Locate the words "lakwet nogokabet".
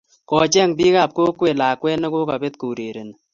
1.61-2.55